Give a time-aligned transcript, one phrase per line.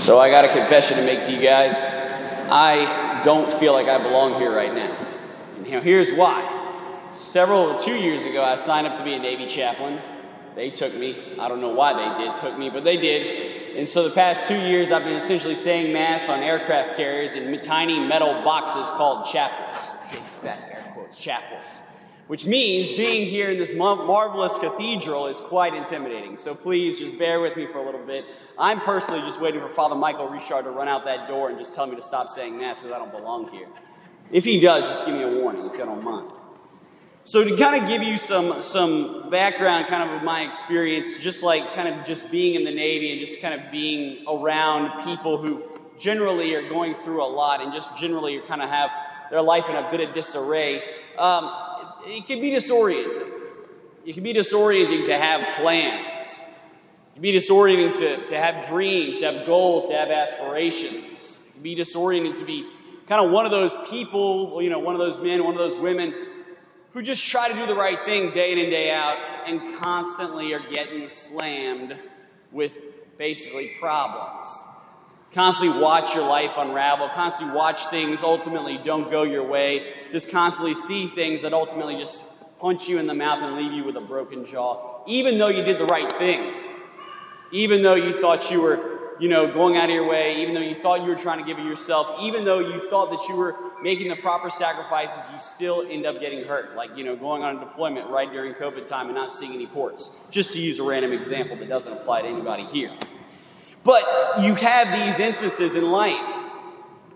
[0.00, 1.76] So I got a confession to make to you guys.
[1.76, 4.96] I don't feel like I belong here right now.
[5.58, 7.08] And you know, here's why.
[7.10, 10.00] Several, two years ago, I signed up to be a Navy chaplain.
[10.54, 11.36] They took me.
[11.38, 13.76] I don't know why they did took me, but they did.
[13.76, 17.60] And so the past two years, I've been essentially saying mass on aircraft carriers in
[17.60, 19.90] tiny metal boxes called chapels.
[20.40, 21.80] Big air quotes, chapels.
[22.30, 26.38] Which means being here in this marvelous cathedral is quite intimidating.
[26.38, 28.24] So please just bear with me for a little bit.
[28.56, 31.74] I'm personally just waiting for Father Michael Richard to run out that door and just
[31.74, 33.66] tell me to stop saying mass because I don't belong here.
[34.30, 36.30] If he does, just give me a warning if you don't mind.
[37.24, 41.42] So to kind of give you some some background kind of of my experience, just
[41.42, 45.36] like kind of just being in the Navy and just kind of being around people
[45.36, 45.64] who
[45.98, 48.90] generally are going through a lot and just generally kind of have
[49.32, 50.80] their life in a bit of disarray,
[51.18, 51.50] um,
[52.06, 53.30] it can be disorienting.
[54.04, 56.40] It can be disorienting to have plans.
[56.40, 61.40] It can be disorienting to, to have dreams, to have goals, to have aspirations.
[61.48, 62.66] It can be disorienting to be
[63.06, 65.78] kind of one of those people, you know, one of those men, one of those
[65.80, 66.14] women
[66.92, 70.52] who just try to do the right thing day in and day out and constantly
[70.52, 71.96] are getting slammed
[72.52, 72.72] with
[73.16, 74.46] basically problems.
[75.32, 80.74] Constantly watch your life unravel, constantly watch things ultimately don't go your way, just constantly
[80.74, 82.20] see things that ultimately just
[82.58, 85.62] punch you in the mouth and leave you with a broken jaw, even though you
[85.62, 86.52] did the right thing.
[87.52, 90.60] Even though you thought you were you know, going out of your way, even though
[90.60, 93.36] you thought you were trying to give it yourself, even though you thought that you
[93.36, 96.74] were making the proper sacrifices, you still end up getting hurt.
[96.74, 99.66] Like, you know, going on a deployment right during COVID time and not seeing any
[99.66, 100.10] ports.
[100.30, 102.92] Just to use a random example that doesn't apply to anybody here.
[103.82, 106.46] But you have these instances in life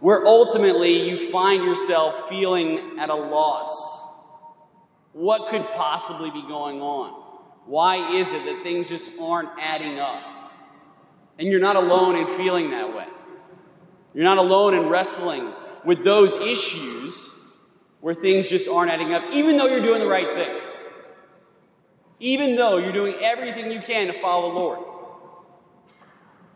[0.00, 4.02] where ultimately you find yourself feeling at a loss.
[5.12, 7.10] What could possibly be going on?
[7.66, 10.22] Why is it that things just aren't adding up?
[11.38, 13.06] And you're not alone in feeling that way.
[14.14, 15.52] You're not alone in wrestling
[15.84, 17.32] with those issues
[18.00, 20.60] where things just aren't adding up, even though you're doing the right thing.
[22.18, 24.95] Even though you're doing everything you can to follow the Lord.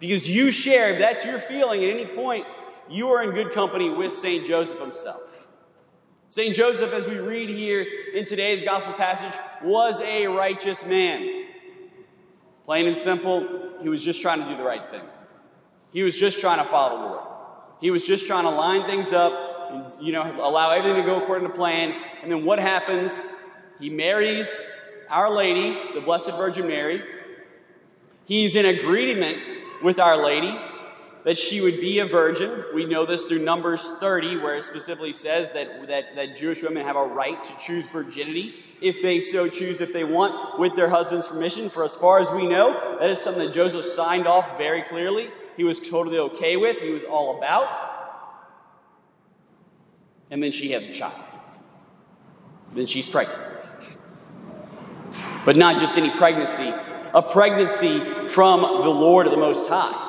[0.01, 2.47] Because you share, that's your feeling at any point,
[2.89, 4.47] you are in good company with St.
[4.47, 5.21] Joseph himself.
[6.31, 6.57] St.
[6.57, 11.45] Joseph, as we read here in today's gospel passage, was a righteous man.
[12.65, 15.03] Plain and simple, he was just trying to do the right thing.
[15.93, 17.21] He was just trying to follow the Lord.
[17.81, 21.23] He was just trying to line things up and, you know, allow everything to go
[21.23, 21.95] according to plan.
[22.23, 23.23] And then what happens?
[23.79, 24.65] He marries
[25.09, 27.03] Our Lady, the Blessed Virgin Mary.
[28.25, 30.59] He's in agreement with Our Lady
[31.25, 32.65] that she would be a virgin.
[32.75, 36.85] We know this through Numbers 30, where it specifically says that, that, that Jewish women
[36.87, 40.89] have a right to choose virginity if they so choose, if they want, with their
[40.89, 41.69] husband's permission.
[41.69, 45.29] For as far as we know, that is something that Joseph signed off very clearly.
[45.57, 47.69] He was totally okay with, he was all about.
[50.31, 51.23] And then she has a child.
[52.73, 53.39] Then she's pregnant.
[55.45, 56.73] But not just any pregnancy,
[57.15, 58.01] a pregnancy
[58.31, 60.09] from the Lord of the Most High.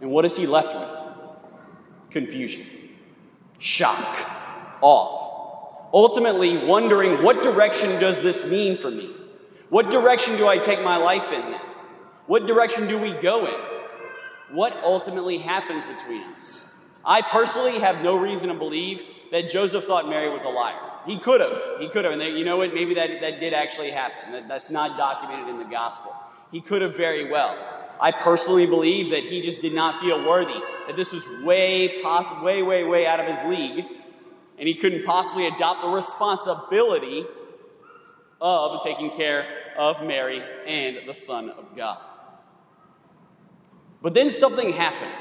[0.00, 0.90] And what is he left with?
[2.10, 2.66] Confusion,
[3.58, 4.16] shock,
[4.80, 5.88] awe.
[5.92, 9.10] Ultimately, wondering what direction does this mean for me?
[9.68, 11.62] What direction do I take my life in now?
[12.26, 13.54] What direction do we go in?
[14.54, 16.74] What ultimately happens between us?
[17.04, 19.00] I personally have no reason to believe
[19.32, 20.78] that Joseph thought Mary was a liar.
[21.06, 21.80] He could have.
[21.80, 22.12] He could have.
[22.12, 22.74] And they, you know what?
[22.74, 24.32] Maybe that, that did actually happen.
[24.32, 26.14] That, that's not documented in the gospel.
[26.50, 27.56] He could have very well.
[28.00, 32.42] I personally believe that he just did not feel worthy, that this was way, poss-
[32.42, 33.86] way, way, way out of his league,
[34.58, 37.24] and he couldn't possibly adopt the responsibility
[38.40, 39.46] of taking care
[39.78, 41.98] of Mary and the Son of God.
[44.02, 45.12] But then something happened.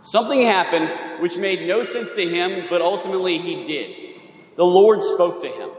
[0.00, 4.07] Something happened which made no sense to him, but ultimately he did.
[4.58, 5.70] The Lord spoke to him.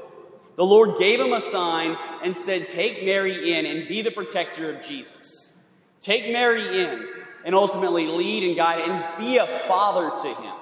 [0.56, 4.74] The Lord gave him a sign and said, Take Mary in and be the protector
[4.74, 5.62] of Jesus.
[6.00, 7.06] Take Mary in
[7.44, 10.54] and ultimately lead and guide and be a father to him.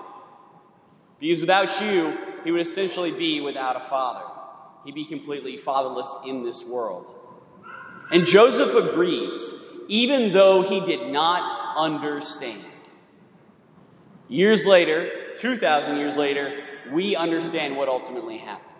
[1.19, 4.25] Because without you, he would essentially be without a father.
[4.83, 7.05] He'd be completely fatherless in this world.
[8.11, 9.39] And Joseph agrees,
[9.89, 12.65] even though he did not understand.
[14.27, 18.71] Years later, 2,000 years later, we understand what ultimately happened.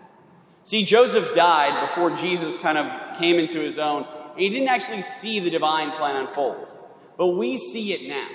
[0.63, 4.05] See, Joseph died before Jesus kind of came into his own.
[4.31, 6.71] And he didn't actually see the divine plan unfold.
[7.17, 8.27] But we see it now.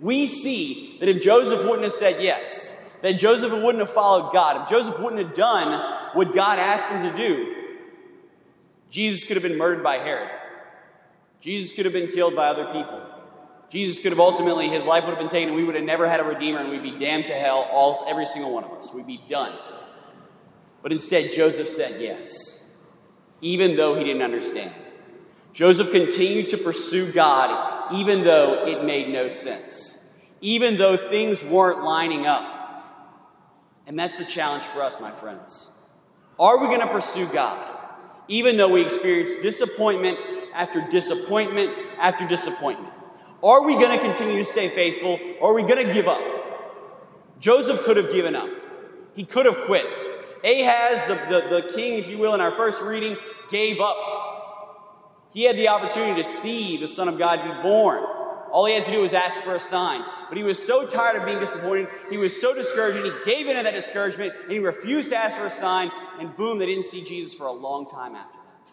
[0.00, 4.62] We see that if Joseph wouldn't have said yes, that Joseph wouldn't have followed God,
[4.62, 7.54] if Joseph wouldn't have done what God asked him to do,
[8.90, 10.30] Jesus could have been murdered by Herod.
[11.40, 13.02] Jesus could have been killed by other people.
[13.70, 16.08] Jesus could have ultimately, his life would have been taken, and we would have never
[16.08, 18.92] had a Redeemer, and we'd be damned to hell, all, every single one of us.
[18.94, 19.52] We'd be done.
[20.82, 22.78] But instead, Joseph said yes,
[23.42, 24.72] even though he didn't understand.
[25.52, 31.82] Joseph continued to pursue God, even though it made no sense, even though things weren't
[31.82, 32.54] lining up.
[33.86, 35.68] And that's the challenge for us, my friends.
[36.38, 37.58] Are we going to pursue God,
[38.28, 40.18] even though we experience disappointment
[40.54, 42.92] after disappointment after disappointment?
[43.42, 46.20] Are we going to continue to stay faithful, or are we going to give up?
[47.38, 48.50] Joseph could have given up,
[49.14, 49.86] he could have quit.
[50.44, 53.16] Ahaz, the, the, the king, if you will, in our first reading,
[53.50, 53.96] gave up.
[55.32, 58.04] He had the opportunity to see the Son of God be born.
[58.50, 60.02] All he had to do was ask for a sign.
[60.28, 63.46] But he was so tired of being disappointed, he was so discouraged, and he gave
[63.46, 66.66] in to that discouragement, and he refused to ask for a sign, and boom, they
[66.66, 68.72] didn't see Jesus for a long time after that.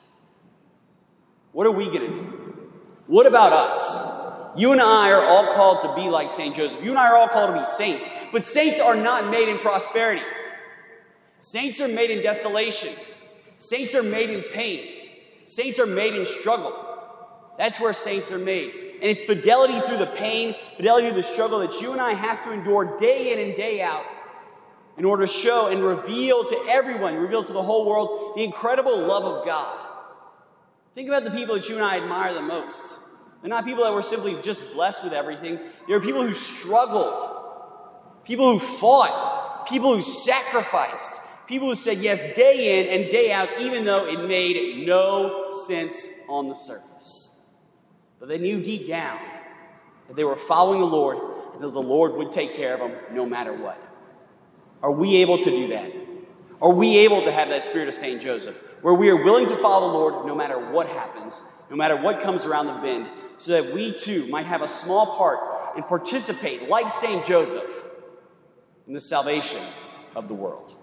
[1.51, 2.71] What are we going to do?
[3.07, 4.14] What about us?
[4.55, 6.55] You and I are all called to be like St.
[6.55, 6.81] Joseph.
[6.83, 8.07] You and I are all called to be saints.
[8.31, 10.21] But saints are not made in prosperity.
[11.41, 12.93] Saints are made in desolation.
[13.57, 14.87] Saints are made in pain.
[15.45, 16.73] Saints are made in struggle.
[17.57, 18.73] That's where saints are made.
[19.01, 22.43] And it's fidelity through the pain, fidelity through the struggle that you and I have
[22.45, 24.05] to endure day in and day out
[24.97, 28.97] in order to show and reveal to everyone, reveal to the whole world, the incredible
[28.97, 29.79] love of God.
[30.95, 32.99] Think about the people that you and I admire the most.
[33.45, 37.21] They're not people that were simply just blessed with everything, they were people who struggled,
[38.23, 41.13] people who fought, people who sacrificed,
[41.47, 46.07] People who said yes day in and day out, even though it made no sense
[46.27, 47.51] on the surface.
[48.19, 49.19] But they knew deep down
[50.07, 51.17] that they were following the Lord
[51.53, 53.79] and that the Lord would take care of them no matter what.
[54.81, 55.91] Are we able to do that?
[56.61, 58.21] Are we able to have that spirit of St.
[58.21, 61.39] Joseph, where we are willing to follow the Lord no matter what happens,
[61.69, 65.17] no matter what comes around the bend, so that we too might have a small
[65.17, 65.39] part
[65.75, 67.25] and participate, like St.
[67.25, 67.69] Joseph,
[68.87, 69.61] in the salvation
[70.15, 70.74] of the world?